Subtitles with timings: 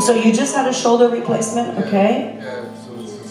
[0.00, 2.38] So you just had a shoulder replacement, okay?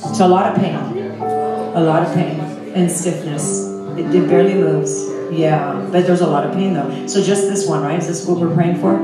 [0.10, 0.76] It's a lot of pain.
[0.76, 2.40] A lot of pain
[2.76, 3.68] and stiffness.
[3.98, 5.08] It, it barely moves.
[5.32, 7.08] Yeah, but there's a lot of pain though.
[7.08, 8.00] So just this one, right?
[8.00, 8.98] Is this what we're praying for?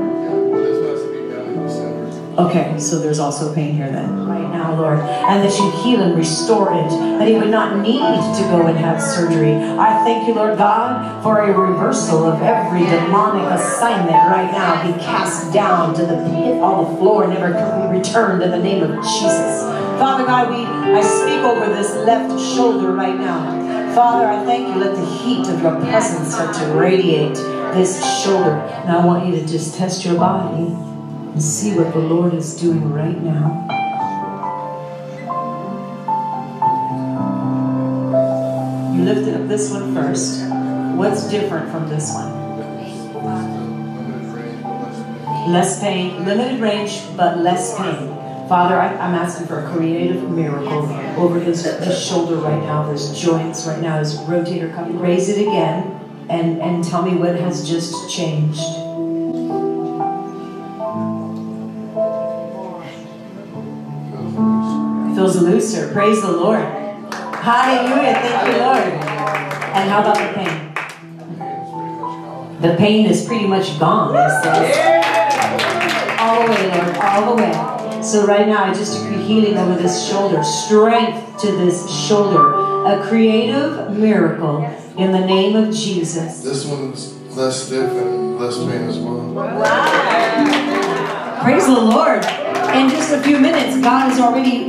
[2.38, 4.26] Okay, so there's also pain here then.
[4.26, 4.98] Right now, Lord.
[4.98, 6.90] And that you heal and restore it.
[7.18, 9.54] That he would not need to go and have surgery.
[9.54, 14.86] I thank you, Lord God, for a reversal of every demonic assignment right now.
[14.86, 18.82] Be cast down to the pit on the floor, never be returned in the name
[18.82, 19.62] of Jesus.
[19.98, 23.94] Father God, we I speak over this left shoulder right now.
[23.94, 24.80] Father, I thank you.
[24.80, 27.34] Let the heat of your presence start to radiate
[27.74, 28.52] this shoulder.
[28.52, 30.64] And I want you to just test your body
[31.36, 33.85] and see what the Lord is doing right now.
[39.06, 40.42] Lifted up this one first.
[40.96, 42.44] What's different from this one?
[45.52, 48.08] Less pain, limited range, but less pain.
[48.48, 51.62] Father, I, am asking for a creative miracle over his,
[52.04, 54.88] shoulder right now, his joints right now, his rotator cuff.
[54.90, 58.60] Raise it again and, and tell me what has just changed.
[65.14, 65.90] feels looser.
[65.92, 66.85] Praise the Lord.
[67.46, 68.14] Hallelujah.
[68.14, 68.82] Thank you, Lord.
[69.76, 70.54] And how about the pain?
[72.60, 74.76] The pain is pretty much gone, he says.
[76.18, 76.96] All the way, Lord.
[76.96, 77.52] All the way.
[78.02, 82.52] So right now, I just decree healing over this shoulder, strength to this shoulder,
[82.86, 84.64] a creative miracle
[84.98, 86.40] in the name of Jesus.
[86.42, 89.22] This one's less stiff and less pain as well.
[89.32, 91.42] Wow.
[91.44, 92.26] Praise the Lord.
[92.74, 94.64] In just a few minutes, God is already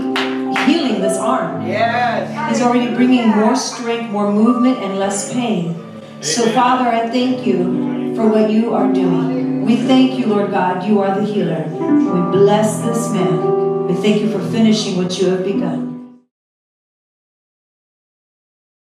[0.67, 1.65] healing this arm.
[1.65, 2.51] Yes.
[2.51, 5.75] He's already bringing more strength, more movement, and less pain.
[6.21, 9.65] So, Father, I thank you for what you are doing.
[9.65, 10.83] We thank you, Lord God.
[10.83, 11.65] You are the healer.
[11.67, 13.87] We bless this man.
[13.87, 15.96] We thank you for finishing what you have begun.